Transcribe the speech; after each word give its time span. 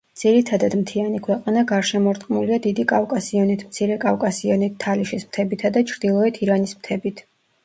ძირითადად 0.19 0.75
მთიანი 0.77 1.19
ქვეყანა 1.27 1.63
გარშემორტყმულია 1.71 2.57
დიდი 2.63 2.85
კავკასიონით, 2.93 3.67
მცირე 3.69 3.99
კავკასიონით, 4.07 4.81
თალიშის 4.87 5.29
მთებითა 5.29 5.73
და 5.77 5.85
ჩრდილოეთ 5.95 6.43
ირანის 6.47 6.77
მთებით. 6.81 7.25